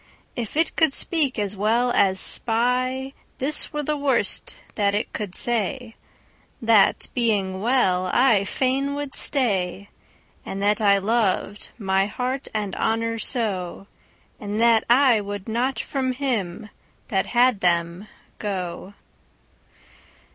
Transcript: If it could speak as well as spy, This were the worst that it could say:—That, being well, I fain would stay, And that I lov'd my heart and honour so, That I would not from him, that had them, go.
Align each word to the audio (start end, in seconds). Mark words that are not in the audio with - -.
If 0.35 0.57
it 0.57 0.75
could 0.75 0.95
speak 0.95 1.37
as 1.37 1.55
well 1.55 1.91
as 1.91 2.19
spy, 2.19 3.13
This 3.37 3.71
were 3.71 3.83
the 3.83 3.95
worst 3.95 4.55
that 4.73 4.95
it 4.95 5.13
could 5.13 5.35
say:—That, 5.35 7.07
being 7.13 7.61
well, 7.61 8.07
I 8.11 8.43
fain 8.43 8.95
would 8.95 9.13
stay, 9.13 9.89
And 10.43 10.59
that 10.59 10.81
I 10.81 10.97
lov'd 10.97 11.69
my 11.77 12.07
heart 12.07 12.47
and 12.51 12.75
honour 12.77 13.19
so, 13.19 13.85
That 14.39 14.83
I 14.89 15.21
would 15.21 15.47
not 15.47 15.79
from 15.79 16.13
him, 16.13 16.71
that 17.09 17.27
had 17.27 17.59
them, 17.59 18.07
go. 18.39 18.95